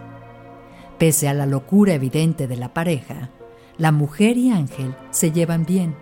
Pese 0.97 1.27
a 1.27 1.35
la 1.35 1.45
locura 1.45 1.93
evidente 1.93 2.47
de 2.47 2.57
la 2.57 2.73
pareja, 2.73 3.29
la 3.77 3.91
mujer 3.91 4.37
y 4.37 4.49
Ángel 4.49 4.95
se 5.11 5.31
llevan 5.31 5.67
bien 5.67 5.95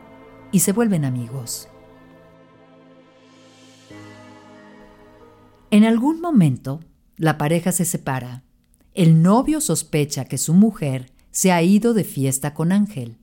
y 0.54 0.62
se 0.62 0.72
vuelven 0.72 1.04
amigos. 1.04 1.68
En 5.74 5.86
algún 5.86 6.22
momento, 6.22 6.82
la 7.18 7.40
pareja 7.40 7.72
se 7.72 7.84
separa. 7.84 8.44
El 8.94 9.24
novio 9.24 9.60
sospecha 9.60 10.26
que 10.26 10.38
su 10.38 10.54
mujer 10.54 11.12
se 11.32 11.52
ha 11.52 11.64
ido 11.64 11.96
de 11.96 12.04
fiesta 12.04 12.54
con 12.54 12.72
Ángel. 12.72 13.18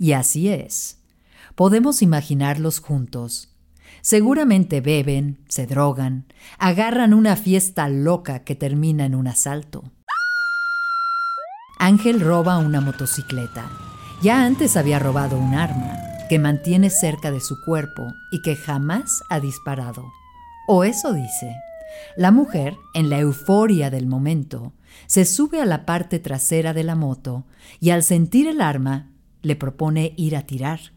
Y 0.00 0.14
así 0.14 0.48
es. 0.48 0.98
Podemos 1.54 2.02
imaginarlos 2.02 2.80
juntos. 2.80 3.54
Seguramente 4.00 4.80
beben, 4.80 5.44
se 5.48 5.68
drogan, 5.68 6.26
agarran 6.58 7.14
una 7.14 7.36
fiesta 7.36 7.88
loca 7.88 8.40
que 8.42 8.56
termina 8.56 9.04
en 9.04 9.14
un 9.14 9.28
asalto. 9.28 9.84
Ángel 11.78 12.20
roba 12.20 12.58
una 12.58 12.80
motocicleta. 12.80 13.70
Ya 14.24 14.44
antes 14.44 14.76
había 14.76 14.98
robado 14.98 15.38
un 15.38 15.54
arma 15.54 16.10
que 16.30 16.38
mantiene 16.38 16.90
cerca 16.90 17.32
de 17.32 17.40
su 17.40 17.60
cuerpo 17.60 18.06
y 18.30 18.40
que 18.40 18.54
jamás 18.54 19.24
ha 19.30 19.40
disparado. 19.40 20.12
O 20.68 20.84
eso 20.84 21.12
dice. 21.12 21.56
La 22.16 22.30
mujer, 22.30 22.76
en 22.94 23.10
la 23.10 23.18
euforia 23.18 23.90
del 23.90 24.06
momento, 24.06 24.72
se 25.08 25.24
sube 25.24 25.60
a 25.60 25.66
la 25.66 25.84
parte 25.84 26.20
trasera 26.20 26.72
de 26.72 26.84
la 26.84 26.94
moto 26.94 27.46
y 27.80 27.90
al 27.90 28.04
sentir 28.04 28.46
el 28.46 28.60
arma 28.60 29.10
le 29.42 29.56
propone 29.56 30.14
ir 30.16 30.36
a 30.36 30.42
tirar. 30.42 30.92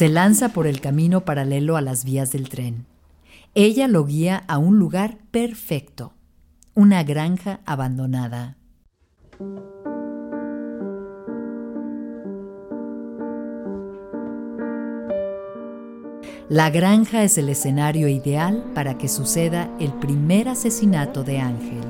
Se 0.00 0.08
lanza 0.08 0.54
por 0.54 0.66
el 0.66 0.80
camino 0.80 1.26
paralelo 1.26 1.76
a 1.76 1.82
las 1.82 2.06
vías 2.06 2.32
del 2.32 2.48
tren. 2.48 2.86
Ella 3.54 3.86
lo 3.86 4.06
guía 4.06 4.44
a 4.48 4.56
un 4.56 4.78
lugar 4.78 5.18
perfecto, 5.30 6.14
una 6.72 7.02
granja 7.02 7.60
abandonada. 7.66 8.56
La 16.48 16.70
granja 16.70 17.22
es 17.22 17.36
el 17.36 17.50
escenario 17.50 18.08
ideal 18.08 18.64
para 18.74 18.96
que 18.96 19.06
suceda 19.06 19.68
el 19.80 19.92
primer 19.92 20.48
asesinato 20.48 21.24
de 21.24 21.40
Ángel, 21.40 21.84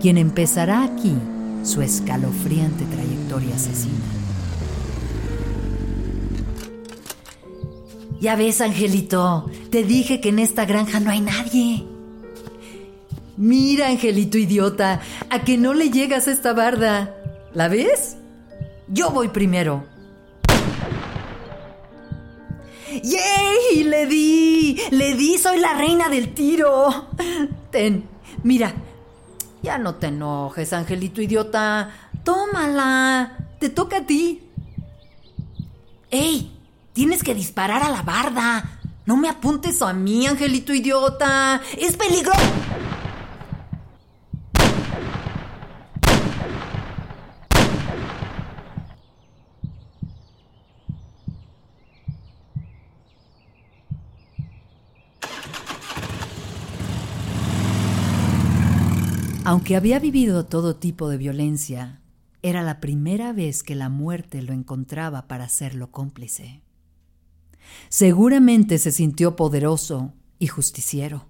quien 0.00 0.16
empezará 0.16 0.82
aquí 0.82 1.12
su 1.62 1.82
escalofriante 1.82 2.86
trayectoria 2.86 3.54
asesina. 3.54 4.23
Ya 8.20 8.36
ves, 8.36 8.60
Angelito, 8.60 9.50
te 9.70 9.84
dije 9.84 10.20
que 10.20 10.30
en 10.30 10.38
esta 10.38 10.64
granja 10.64 11.00
no 11.00 11.10
hay 11.10 11.20
nadie. 11.20 11.84
Mira, 13.36 13.88
Angelito 13.88 14.38
idiota, 14.38 15.00
a 15.28 15.44
que 15.44 15.58
no 15.58 15.74
le 15.74 15.90
llegas 15.90 16.28
a 16.28 16.32
esta 16.32 16.52
barda. 16.52 17.14
¿La 17.52 17.68
ves? 17.68 18.16
Yo 18.88 19.10
voy 19.10 19.28
primero. 19.28 19.84
¡Yay! 23.02 23.84
¡Le 23.84 24.06
di! 24.06 24.80
¡Le 24.90 25.14
di! 25.14 25.36
¡Soy 25.36 25.58
la 25.58 25.74
reina 25.74 26.08
del 26.08 26.32
tiro! 26.32 27.08
Ten, 27.70 28.04
mira. 28.42 28.72
Ya 29.62 29.78
no 29.78 29.96
te 29.96 30.08
enojes, 30.08 30.72
Angelito 30.72 31.20
idiota. 31.20 31.90
Tómala. 32.22 33.36
Te 33.58 33.70
toca 33.70 33.98
a 33.98 34.06
ti. 34.06 34.42
¡Ey! 36.10 36.53
Tienes 36.94 37.24
que 37.24 37.34
disparar 37.34 37.82
a 37.82 37.90
la 37.90 38.02
barda. 38.02 38.78
No 39.04 39.16
me 39.16 39.28
apuntes 39.28 39.82
a 39.82 39.92
mí, 39.92 40.28
angelito 40.28 40.72
idiota. 40.72 41.60
Es 41.76 41.96
peligroso. 41.96 42.40
Aunque 59.46 59.76
había 59.76 59.98
vivido 59.98 60.46
todo 60.46 60.76
tipo 60.76 61.08
de 61.08 61.18
violencia, 61.18 62.00
era 62.40 62.62
la 62.62 62.80
primera 62.80 63.32
vez 63.32 63.64
que 63.64 63.74
la 63.74 63.88
muerte 63.88 64.42
lo 64.42 64.52
encontraba 64.52 65.26
para 65.26 65.48
serlo 65.48 65.90
cómplice. 65.90 66.63
Seguramente 67.88 68.78
se 68.78 68.92
sintió 68.92 69.36
poderoso 69.36 70.12
y 70.38 70.46
justiciero. 70.46 71.26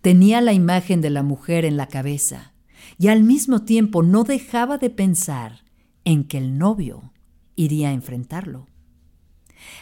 Tenía 0.00 0.40
la 0.40 0.52
imagen 0.52 1.00
de 1.00 1.10
la 1.10 1.22
mujer 1.22 1.64
en 1.64 1.76
la 1.76 1.86
cabeza 1.86 2.54
y 2.98 3.08
al 3.08 3.22
mismo 3.22 3.62
tiempo 3.62 4.02
no 4.02 4.24
dejaba 4.24 4.78
de 4.78 4.90
pensar 4.90 5.64
en 6.04 6.24
que 6.24 6.38
el 6.38 6.58
novio 6.58 7.12
iría 7.56 7.90
a 7.90 7.92
enfrentarlo. 7.92 8.66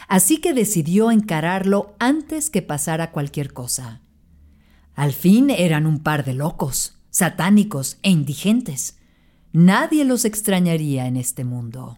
Así 0.07 0.37
que 0.37 0.53
decidió 0.53 1.11
encararlo 1.11 1.95
antes 1.99 2.49
que 2.49 2.61
pasara 2.61 3.11
cualquier 3.11 3.53
cosa. 3.53 4.01
Al 4.93 5.13
fin 5.13 5.49
eran 5.49 5.85
un 5.85 5.99
par 5.99 6.25
de 6.25 6.33
locos, 6.33 6.97
satánicos 7.09 7.97
e 8.03 8.09
indigentes. 8.09 8.97
Nadie 9.53 10.03
los 10.03 10.25
extrañaría 10.25 11.07
en 11.07 11.15
este 11.15 11.45
mundo. 11.45 11.97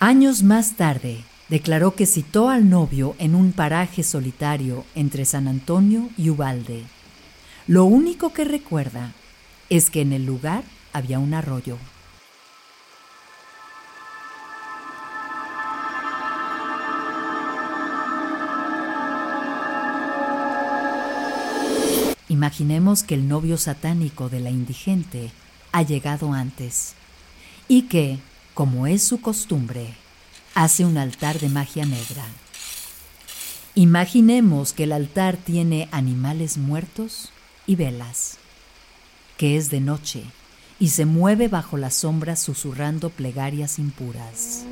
Años 0.00 0.44
más 0.44 0.76
tarde, 0.76 1.24
declaró 1.48 1.96
que 1.96 2.06
citó 2.06 2.50
al 2.50 2.70
novio 2.70 3.16
en 3.18 3.34
un 3.34 3.50
paraje 3.50 4.04
solitario 4.04 4.84
entre 4.94 5.24
San 5.24 5.48
Antonio 5.48 6.08
y 6.16 6.30
Ubalde. 6.30 6.84
Lo 7.66 7.84
único 7.84 8.32
que 8.32 8.44
recuerda 8.44 9.12
es 9.68 9.90
que 9.90 10.02
en 10.02 10.12
el 10.12 10.24
lugar 10.24 10.62
había 10.92 11.18
un 11.18 11.34
arroyo. 11.34 11.78
Imaginemos 22.28 23.02
que 23.02 23.14
el 23.14 23.26
novio 23.26 23.58
satánico 23.58 24.28
de 24.28 24.38
la 24.38 24.50
indigente 24.50 25.32
ha 25.72 25.82
llegado 25.82 26.32
antes 26.32 26.94
y 27.66 27.82
que, 27.82 28.18
como 28.58 28.88
es 28.88 29.04
su 29.04 29.20
costumbre, 29.20 29.94
hace 30.56 30.84
un 30.84 30.98
altar 30.98 31.38
de 31.38 31.48
magia 31.48 31.86
negra. 31.86 32.24
Imaginemos 33.76 34.72
que 34.72 34.82
el 34.82 34.90
altar 34.90 35.36
tiene 35.36 35.88
animales 35.92 36.58
muertos 36.58 37.30
y 37.68 37.76
velas, 37.76 38.38
que 39.36 39.56
es 39.56 39.70
de 39.70 39.78
noche 39.78 40.24
y 40.80 40.88
se 40.88 41.06
mueve 41.06 41.46
bajo 41.46 41.76
la 41.76 41.92
sombra 41.92 42.34
susurrando 42.34 43.10
plegarias 43.10 43.78
impuras. 43.78 44.64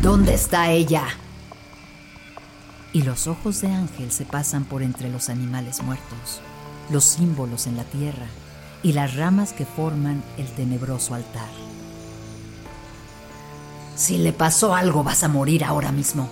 ¿Dónde 0.00 0.32
está 0.32 0.72
ella? 0.72 1.04
Y 2.94 3.02
los 3.02 3.26
ojos 3.26 3.60
de 3.60 3.72
Ángel 3.72 4.12
se 4.12 4.24
pasan 4.24 4.64
por 4.64 4.84
entre 4.84 5.10
los 5.10 5.28
animales 5.28 5.82
muertos, 5.82 6.40
los 6.90 7.02
símbolos 7.04 7.66
en 7.66 7.76
la 7.76 7.82
tierra 7.82 8.26
y 8.84 8.92
las 8.92 9.16
ramas 9.16 9.52
que 9.52 9.66
forman 9.66 10.22
el 10.38 10.46
tenebroso 10.52 11.14
altar. 11.14 11.48
Si 13.96 14.18
le 14.18 14.32
pasó 14.32 14.76
algo 14.76 15.02
vas 15.02 15.24
a 15.24 15.28
morir 15.28 15.64
ahora 15.64 15.90
mismo. 15.90 16.30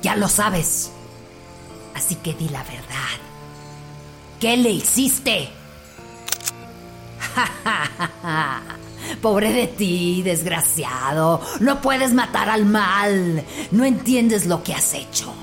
Ya 0.00 0.14
lo 0.14 0.28
sabes. 0.28 0.92
Así 1.96 2.14
que 2.14 2.32
di 2.32 2.48
la 2.48 2.62
verdad. 2.62 3.18
¿Qué 4.38 4.56
le 4.56 4.70
hiciste? 4.70 5.48
Pobre 9.20 9.52
de 9.52 9.66
ti, 9.66 10.22
desgraciado. 10.22 11.40
No 11.58 11.80
puedes 11.80 12.14
matar 12.14 12.50
al 12.50 12.66
mal. 12.66 13.44
No 13.72 13.84
entiendes 13.84 14.46
lo 14.46 14.62
que 14.62 14.74
has 14.74 14.94
hecho. 14.94 15.34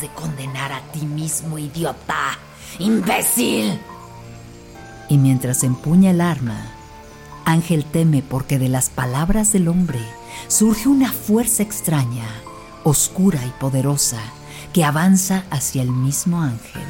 De 0.00 0.08
condenar 0.08 0.72
a 0.72 0.80
ti 0.90 1.04
mismo, 1.04 1.58
idiota. 1.58 2.38
¡Imbécil! 2.78 3.78
Y 5.08 5.18
mientras 5.18 5.62
empuña 5.62 6.10
el 6.10 6.20
arma, 6.20 6.72
Ángel 7.44 7.84
teme 7.84 8.22
porque 8.22 8.58
de 8.58 8.68
las 8.68 8.90
palabras 8.90 9.52
del 9.52 9.68
hombre 9.68 10.00
surge 10.48 10.88
una 10.88 11.12
fuerza 11.12 11.62
extraña, 11.62 12.26
oscura 12.82 13.44
y 13.46 13.50
poderosa, 13.60 14.18
que 14.72 14.82
avanza 14.82 15.44
hacia 15.50 15.82
el 15.82 15.90
mismo 15.90 16.40
ángel. 16.40 16.88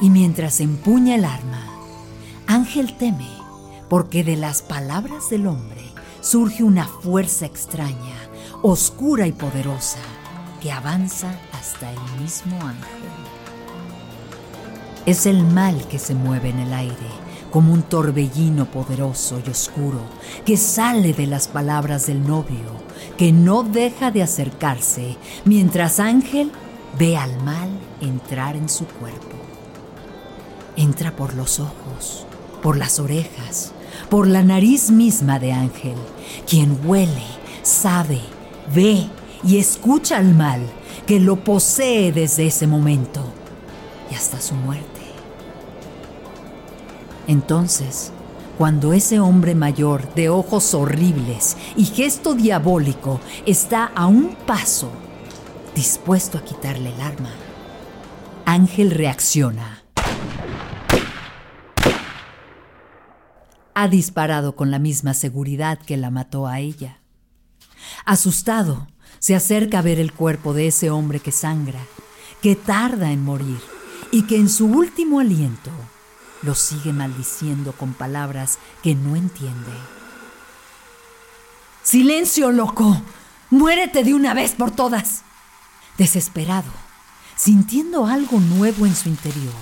Y 0.00 0.10
mientras 0.10 0.60
empuña 0.60 1.14
el 1.16 1.24
arma, 1.24 1.66
Ángel 2.46 2.96
teme 2.96 3.30
porque 3.88 4.22
de 4.22 4.36
las 4.36 4.62
palabras 4.62 5.30
del 5.30 5.46
hombre 5.46 5.82
surge 6.20 6.62
una 6.62 6.86
fuerza 6.86 7.46
extraña, 7.46 8.16
oscura 8.62 9.26
y 9.26 9.32
poderosa, 9.32 9.98
que 10.60 10.72
avanza 10.72 11.32
hasta 11.52 11.90
el 11.90 12.20
mismo 12.20 12.56
ángel. 12.56 13.10
Es 15.06 15.26
el 15.26 15.42
mal 15.42 15.86
que 15.88 15.98
se 15.98 16.14
mueve 16.14 16.50
en 16.50 16.58
el 16.58 16.72
aire, 16.72 16.96
como 17.50 17.72
un 17.72 17.82
torbellino 17.82 18.66
poderoso 18.66 19.40
y 19.44 19.50
oscuro, 19.50 20.00
que 20.44 20.56
sale 20.56 21.14
de 21.14 21.26
las 21.26 21.48
palabras 21.48 22.06
del 22.06 22.26
novio, 22.26 22.76
que 23.16 23.32
no 23.32 23.62
deja 23.62 24.10
de 24.10 24.22
acercarse, 24.22 25.16
mientras 25.44 25.98
Ángel 25.98 26.50
ve 26.98 27.16
al 27.16 27.42
mal 27.42 27.70
entrar 28.00 28.56
en 28.56 28.68
su 28.68 28.84
cuerpo. 28.86 29.36
Entra 30.76 31.16
por 31.16 31.34
los 31.34 31.58
ojos, 31.58 32.26
por 32.62 32.76
las 32.76 32.98
orejas, 32.98 33.72
por 34.10 34.26
la 34.26 34.42
nariz 34.42 34.90
misma 34.90 35.38
de 35.38 35.52
Ángel, 35.52 35.96
quien 36.46 36.78
huele, 36.84 37.24
sabe, 37.62 38.20
ve 38.74 39.08
y 39.44 39.58
escucha 39.58 40.18
al 40.18 40.34
mal 40.34 40.60
que 41.06 41.20
lo 41.20 41.42
posee 41.44 42.12
desde 42.12 42.46
ese 42.46 42.66
momento 42.66 43.22
y 44.10 44.14
hasta 44.14 44.40
su 44.40 44.54
muerte. 44.54 44.86
Entonces, 47.26 48.12
cuando 48.56 48.92
ese 48.92 49.20
hombre 49.20 49.54
mayor 49.54 50.14
de 50.14 50.28
ojos 50.28 50.74
horribles 50.74 51.56
y 51.76 51.84
gesto 51.84 52.34
diabólico 52.34 53.20
está 53.46 53.86
a 53.94 54.06
un 54.06 54.34
paso, 54.46 54.90
dispuesto 55.74 56.38
a 56.38 56.44
quitarle 56.44 56.92
el 56.94 57.00
arma, 57.00 57.30
Ángel 58.44 58.90
reacciona 58.90 59.78
ha 63.80 63.86
disparado 63.86 64.56
con 64.56 64.72
la 64.72 64.80
misma 64.80 65.14
seguridad 65.14 65.78
que 65.78 65.96
la 65.96 66.10
mató 66.10 66.48
a 66.48 66.58
ella. 66.58 66.98
Asustado, 68.04 68.88
se 69.18 69.34
acerca 69.34 69.78
a 69.78 69.82
ver 69.82 69.98
el 69.98 70.12
cuerpo 70.12 70.54
de 70.54 70.68
ese 70.68 70.90
hombre 70.90 71.20
que 71.20 71.32
sangra, 71.32 71.80
que 72.42 72.56
tarda 72.56 73.10
en 73.10 73.24
morir 73.24 73.60
y 74.10 74.22
que 74.22 74.36
en 74.36 74.48
su 74.48 74.66
último 74.66 75.20
aliento 75.20 75.70
lo 76.42 76.54
sigue 76.54 76.92
maldiciendo 76.92 77.72
con 77.72 77.94
palabras 77.94 78.58
que 78.82 78.94
no 78.94 79.16
entiende. 79.16 79.72
¡Silencio, 81.82 82.52
loco! 82.52 83.02
¡Muérete 83.50 84.04
de 84.04 84.14
una 84.14 84.34
vez 84.34 84.52
por 84.52 84.70
todas! 84.70 85.22
Desesperado, 85.96 86.70
sintiendo 87.36 88.06
algo 88.06 88.38
nuevo 88.40 88.86
en 88.86 88.94
su 88.94 89.08
interior, 89.08 89.54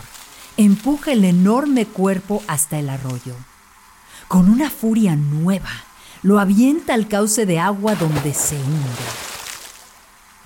empuja 0.57 1.13
el 1.13 1.25
enorme 1.25 1.87
cuerpo 1.87 2.43
hasta 2.47 2.79
el 2.79 2.91
arroyo 2.91 3.35
con 4.29 4.51
una 4.51 4.71
furia 4.71 5.15
nueva, 5.15 5.71
lo 6.23 6.41
avienta 6.41 6.95
al 6.95 7.09
cauce 7.09 7.47
de 7.47 7.61
agua 7.61 7.95
donde 7.95 8.35
se 8.35 8.57
hunde. 8.57 9.36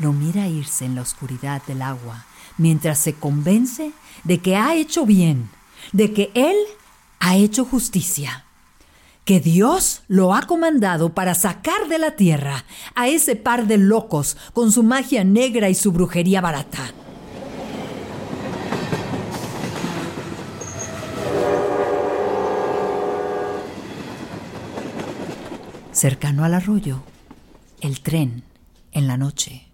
Lo 0.00 0.14
mira 0.14 0.48
irse 0.48 0.86
en 0.86 0.94
la 0.94 1.02
oscuridad 1.02 1.62
del 1.66 1.82
agua 1.82 2.24
mientras 2.56 2.98
se 2.98 3.14
convence 3.14 3.92
de 4.24 4.38
que 4.38 4.56
ha 4.56 4.74
hecho 4.74 5.06
bien, 5.06 5.50
de 5.92 6.12
que 6.12 6.30
Él 6.34 6.56
ha 7.20 7.36
hecho 7.36 7.64
justicia, 7.64 8.44
que 9.24 9.40
Dios 9.40 10.02
lo 10.08 10.34
ha 10.34 10.42
comandado 10.42 11.14
para 11.14 11.34
sacar 11.34 11.88
de 11.88 11.98
la 11.98 12.16
tierra 12.16 12.64
a 12.94 13.08
ese 13.08 13.36
par 13.36 13.66
de 13.66 13.76
locos 13.76 14.36
con 14.54 14.72
su 14.72 14.82
magia 14.82 15.22
negra 15.22 15.68
y 15.68 15.74
su 15.74 15.92
brujería 15.92 16.40
barata. 16.40 16.92
Cercano 25.92 26.44
al 26.44 26.54
arroyo, 26.54 27.02
el 27.82 28.00
tren, 28.00 28.44
en 28.92 29.06
la 29.06 29.18
noche, 29.18 29.69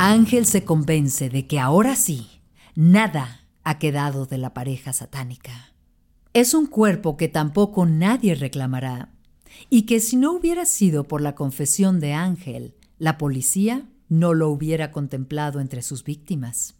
Ángel 0.00 0.46
se 0.46 0.64
convence 0.64 1.28
de 1.28 1.46
que 1.46 1.58
ahora 1.58 1.96
sí, 1.96 2.28
nada 2.76 3.48
ha 3.64 3.78
quedado 3.78 4.26
de 4.26 4.38
la 4.38 4.54
pareja 4.54 4.92
satánica. 4.92 5.74
Es 6.34 6.54
un 6.54 6.66
cuerpo 6.66 7.16
que 7.16 7.28
tampoco 7.28 7.84
nadie 7.84 8.34
reclamará 8.36 9.12
y 9.70 9.82
que 9.82 9.98
si 9.98 10.16
no 10.16 10.32
hubiera 10.32 10.66
sido 10.66 11.08
por 11.08 11.20
la 11.20 11.34
confesión 11.34 11.98
de 11.98 12.12
Ángel, 12.12 12.76
la 12.98 13.18
policía 13.18 13.88
no 14.08 14.34
lo 14.34 14.48
hubiera 14.50 14.92
contemplado 14.92 15.60
entre 15.60 15.82
sus 15.82 16.04
víctimas. 16.04 16.77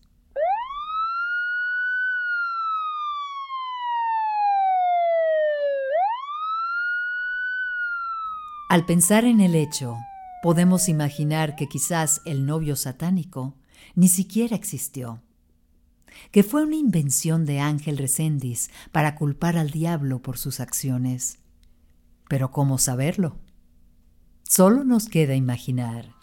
Al 8.68 8.84
pensar 8.84 9.24
en 9.24 9.40
el 9.40 9.54
hecho, 9.54 9.96
podemos 10.42 10.90
imaginar 10.90 11.56
que 11.56 11.68
quizás 11.68 12.20
el 12.26 12.44
novio 12.44 12.76
satánico 12.76 13.56
ni 13.94 14.08
siquiera 14.08 14.54
existió, 14.54 15.22
que 16.32 16.42
fue 16.42 16.64
una 16.64 16.76
invención 16.76 17.46
de 17.46 17.60
Ángel 17.60 17.96
Reséndiz 17.96 18.68
para 18.92 19.14
culpar 19.14 19.56
al 19.56 19.70
diablo 19.70 20.20
por 20.20 20.36
sus 20.36 20.60
acciones. 20.60 21.38
Pero 22.28 22.50
¿cómo 22.50 22.76
saberlo? 22.76 23.36
Solo 24.42 24.84
nos 24.84 25.08
queda 25.08 25.34
imaginar. 25.34 26.14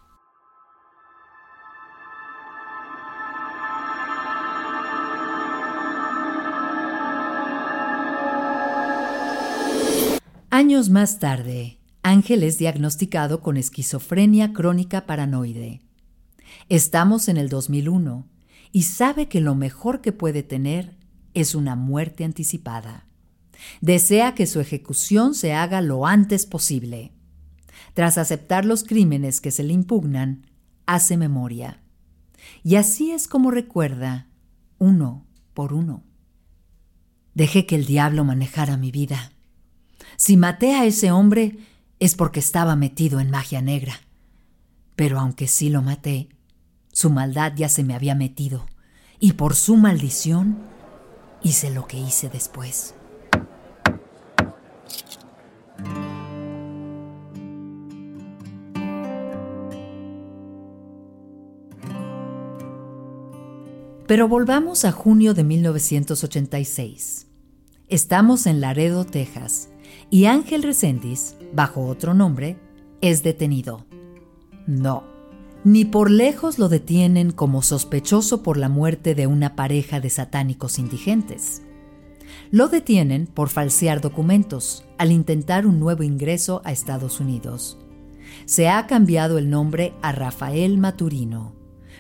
Años 10.52 10.92
más 10.92 11.18
tarde, 11.18 11.80
Ángel 12.06 12.44
es 12.44 12.60
diagnosticado 12.60 13.42
con 13.42 13.58
esquizofrenia 13.58 14.54
crónica 14.54 15.08
paranoide. 15.08 15.82
Estamos 16.70 17.28
en 17.30 17.38
el 17.38 17.50
2001 17.50 18.28
y 18.72 18.84
sabe 18.84 19.28
que 19.28 19.42
lo 19.42 19.56
mejor 19.56 20.02
que 20.02 20.12
puede 20.12 20.44
tener 20.44 20.96
es 21.34 21.56
una 21.56 21.76
muerte 21.76 22.24
anticipada. 22.24 23.08
Desea 23.82 24.36
que 24.36 24.46
su 24.46 24.60
ejecución 24.60 25.34
se 25.34 25.54
haga 25.54 25.82
lo 25.82 26.06
antes 26.06 26.46
posible. 26.46 27.12
Tras 27.96 28.20
aceptar 28.20 28.66
los 28.66 28.84
crímenes 28.84 29.42
que 29.42 29.50
se 29.50 29.64
le 29.64 29.74
impugnan, 29.74 30.46
hace 30.86 31.18
memoria. 31.18 31.82
Y 32.64 32.76
así 32.76 33.14
es 33.14 33.28
como 33.28 33.50
recuerda, 33.50 34.28
uno 34.78 35.26
por 35.56 35.74
uno. 35.74 36.04
Dejé 37.34 37.66
que 37.66 37.74
el 37.74 37.88
diablo 37.88 38.24
manejara 38.26 38.78
mi 38.78 38.92
vida. 38.92 39.32
Si 40.18 40.38
maté 40.38 40.76
a 40.76 40.86
ese 40.86 41.10
hombre, 41.12 41.58
es 42.00 42.16
porque 42.16 42.40
estaba 42.40 42.76
metido 42.76 43.20
en 43.20 43.30
magia 43.30 43.62
negra. 43.62 44.00
Pero 44.96 45.20
aunque 45.20 45.48
sí 45.48 45.70
lo 45.70 45.82
maté, 45.82 46.30
su 46.92 47.10
maldad 47.10 47.54
ya 47.56 47.70
se 47.70 47.84
me 47.84 47.94
había 47.94 48.16
metido, 48.16 48.66
y 49.20 49.34
por 49.34 49.56
su 49.56 49.76
maldición 49.76 50.58
hice 51.44 51.70
lo 51.70 51.88
que 51.88 51.98
hice 51.98 52.30
después. 52.30 52.96
Pero 64.08 64.28
volvamos 64.28 64.86
a 64.86 64.92
junio 64.92 65.34
de 65.34 65.44
1986. 65.44 67.28
Estamos 67.88 68.46
en 68.46 68.62
Laredo, 68.62 69.04
Texas, 69.04 69.70
y 70.10 70.26
Ángel 70.26 70.64
Reséndiz, 70.64 71.36
bajo 71.54 71.86
otro 71.86 72.14
nombre, 72.14 72.58
es 73.02 73.24
detenido. 73.24 73.86
No, 74.68 75.04
ni 75.64 75.84
por 75.84 76.12
lejos 76.12 76.60
lo 76.60 76.70
detienen 76.70 77.32
como 77.32 77.62
sospechoso 77.62 78.44
por 78.44 78.58
la 78.58 78.70
muerte 78.70 79.16
de 79.16 79.28
una 79.28 79.56
pareja 79.56 80.00
de 80.00 80.10
satánicos 80.10 80.80
indigentes. 80.80 81.64
Lo 82.52 82.68
detienen 82.68 83.28
por 83.28 83.50
falsear 83.50 84.02
documentos 84.02 84.86
al 84.98 85.12
intentar 85.12 85.66
un 85.66 85.80
nuevo 85.80 86.04
ingreso 86.04 86.62
a 86.66 86.72
Estados 86.72 87.20
Unidos. 87.20 87.80
Se 88.46 88.70
ha 88.70 88.86
cambiado 88.88 89.38
el 89.38 89.50
nombre 89.50 89.94
a 90.02 90.12
Rafael 90.12 90.78
Maturino, 90.78 91.56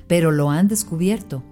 pero 0.08 0.32
lo 0.32 0.52
han 0.52 0.68
descubierto 0.68 1.44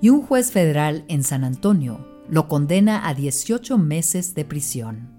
y 0.00 0.08
un 0.08 0.22
juez 0.22 0.52
federal 0.52 1.04
en 1.08 1.22
San 1.22 1.44
Antonio 1.44 2.06
lo 2.30 2.48
condena 2.48 3.08
a 3.08 3.14
18 3.14 3.78
meses 3.78 4.34
de 4.34 4.44
prisión. 4.44 5.17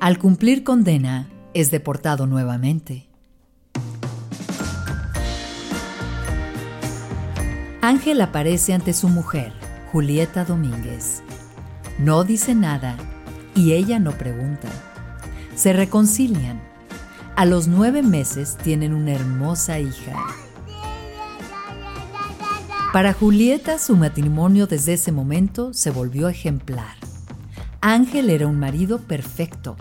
Al 0.00 0.18
cumplir 0.18 0.64
condena, 0.64 1.28
es 1.54 1.70
deportado 1.70 2.26
nuevamente. 2.26 3.08
Ángel 7.80 8.20
aparece 8.20 8.74
ante 8.74 8.92
su 8.92 9.08
mujer, 9.08 9.52
Julieta 9.92 10.44
Domínguez. 10.44 11.22
No 11.98 12.24
dice 12.24 12.54
nada 12.54 12.96
y 13.54 13.72
ella 13.72 13.98
no 13.98 14.12
pregunta. 14.12 14.68
Se 15.54 15.72
reconcilian. 15.72 16.60
A 17.36 17.44
los 17.44 17.68
nueve 17.68 18.02
meses 18.02 18.56
tienen 18.62 18.94
una 18.94 19.12
hermosa 19.12 19.78
hija. 19.78 20.12
Para 22.92 23.12
Julieta 23.12 23.78
su 23.78 23.96
matrimonio 23.96 24.66
desde 24.66 24.94
ese 24.94 25.12
momento 25.12 25.74
se 25.74 25.90
volvió 25.90 26.28
ejemplar. 26.28 26.96
Ángel 27.86 28.30
era 28.30 28.46
un 28.46 28.58
marido 28.58 28.98
perfecto. 28.98 29.76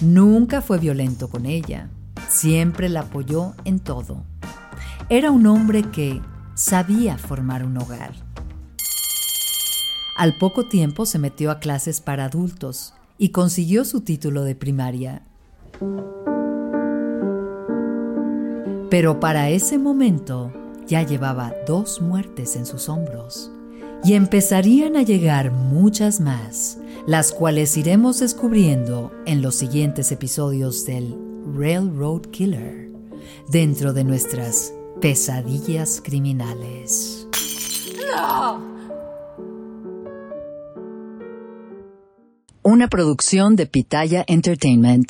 Nunca 0.00 0.62
fue 0.62 0.78
violento 0.78 1.28
con 1.28 1.44
ella. 1.44 1.90
Siempre 2.28 2.88
la 2.88 3.00
apoyó 3.00 3.54
en 3.64 3.80
todo. 3.80 4.22
Era 5.08 5.32
un 5.32 5.48
hombre 5.48 5.82
que, 5.82 6.22
sabía 6.54 7.18
formar 7.18 7.64
un 7.64 7.78
hogar. 7.78 8.12
Al 10.16 10.38
poco 10.38 10.68
tiempo 10.68 11.04
se 11.04 11.18
metió 11.18 11.50
a 11.50 11.58
clases 11.58 12.00
para 12.00 12.26
adultos 12.26 12.94
y 13.18 13.30
consiguió 13.30 13.84
su 13.84 14.02
título 14.02 14.44
de 14.44 14.54
primaria. 14.54 15.22
Pero 18.88 19.18
para 19.18 19.50
ese 19.50 19.78
momento 19.78 20.52
ya 20.86 21.02
llevaba 21.02 21.52
dos 21.66 22.00
muertes 22.00 22.54
en 22.54 22.66
sus 22.66 22.88
hombros 22.88 23.50
y 24.04 24.14
empezarían 24.14 24.96
a 24.96 25.02
llegar 25.02 25.52
muchas 25.52 26.20
más, 26.20 26.78
las 27.06 27.32
cuales 27.32 27.76
iremos 27.76 28.20
descubriendo 28.20 29.12
en 29.26 29.42
los 29.42 29.54
siguientes 29.54 30.10
episodios 30.12 30.84
del 30.84 31.16
Railroad 31.54 32.22
Killer, 32.30 32.90
dentro 33.48 33.92
de 33.92 34.04
nuestras 34.04 34.72
Pesadillas 35.00 36.00
criminales. 36.04 37.26
Una 42.62 42.88
producción 42.88 43.56
de 43.56 43.66
Pitaya 43.66 44.24
Entertainment. 44.26 45.08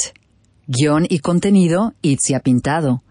Guión 0.67 1.07
y 1.09 1.19
contenido, 1.19 1.93
Itzia 2.01 2.41
Pintado. 2.41 3.03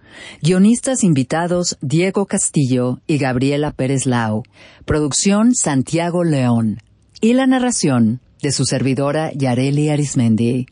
Guionistas 0.41 1.03
invitados, 1.03 1.77
Diego 1.81 2.25
Castillo 2.25 2.99
y 3.07 3.17
Gabriela 3.17 3.71
Pérez 3.71 4.05
Lau. 4.05 4.43
Producción, 4.85 5.55
Santiago 5.55 6.23
León. 6.23 6.79
Y 7.21 7.33
la 7.33 7.47
narración, 7.47 8.21
de 8.41 8.51
su 8.51 8.65
servidora 8.65 9.31
Yareli 9.33 9.89
Arismendi. 9.89 10.65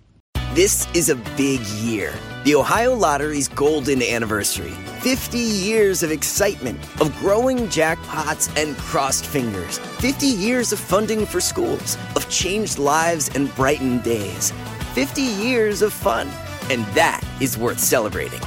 This 0.55 0.87
is 0.93 1.09
a 1.09 1.15
big 1.37 1.61
year. 1.83 2.11
The 2.43 2.55
Ohio 2.55 2.95
Lottery's 2.95 3.47
golden 3.47 4.01
anniversary. 4.01 4.71
50 5.01 5.37
years 5.37 6.03
of 6.03 6.11
excitement, 6.11 6.79
of 6.99 7.15
growing 7.19 7.67
jackpots 7.67 8.49
and 8.61 8.75
crossed 8.77 9.25
fingers. 9.25 9.77
50 9.99 10.25
years 10.25 10.73
of 10.73 10.79
funding 10.79 11.25
for 11.25 11.39
schools, 11.39 11.97
of 12.15 12.27
changed 12.29 12.79
lives 12.79 13.29
and 13.35 13.53
brightened 13.55 14.03
days. 14.03 14.51
50 14.95 15.21
years 15.21 15.81
of 15.81 15.93
fun. 15.93 16.27
And 16.71 16.83
that 16.95 17.23
is 17.39 17.57
worth 17.57 17.79
celebrating. 17.79 18.41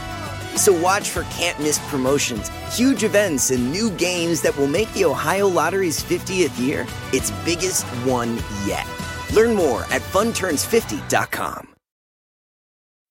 So 0.56 0.72
watch 0.78 1.10
for 1.10 1.22
can't 1.24 1.58
miss 1.60 1.78
promotions, 1.90 2.50
huge 2.76 3.04
events, 3.04 3.50
and 3.50 3.70
new 3.70 3.90
games 3.90 4.40
that 4.42 4.56
will 4.56 4.66
make 4.66 4.92
the 4.92 5.04
Ohio 5.04 5.48
Lottery's 5.48 6.02
50th 6.02 6.58
year 6.58 6.86
its 7.12 7.30
biggest 7.44 7.84
one 8.06 8.38
yet. 8.64 8.86
Learn 9.32 9.54
more 9.54 9.82
at 9.84 10.02
funturns50.com. 10.02 11.68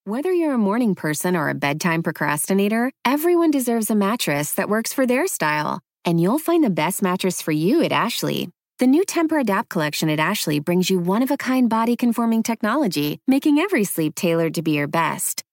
Whether 0.06 0.34
you're 0.34 0.56
a 0.56 0.58
morning 0.58 0.95
person 0.95 1.36
or 1.36 1.49
a 1.49 1.54
bedtime 1.54 2.01
procrastinator, 2.01 2.91
everyone 3.06 3.51
deserves 3.51 3.91
a 3.91 3.95
mattress 3.95 4.54
that 4.54 4.67
works 4.67 4.91
for 4.91 5.06
their 5.06 5.27
style. 5.27 5.80
And 6.04 6.19
you'll 6.19 6.39
find 6.39 6.63
the 6.63 6.71
best 6.71 7.04
mattress 7.04 7.39
for 7.39 7.51
you 7.51 7.84
at 7.84 7.91
Ashley. 7.91 8.49
The 8.80 8.88
new 8.88 9.06
Temper 9.06 9.38
Adapt 9.38 9.69
collection 9.69 10.10
at 10.10 10.19
Ashley 10.19 10.60
brings 10.60 10.89
you 10.89 10.97
one 10.97 11.21
of 11.21 11.30
a 11.30 11.38
kind 11.38 11.69
body 11.69 11.95
conforming 11.95 12.41
technology, 12.41 13.19
making 13.27 13.60
every 13.60 13.84
sleep 13.84 14.15
tailored 14.15 14.56
to 14.56 14.63
be 14.63 14.71
your 14.71 14.88
best. 14.88 15.43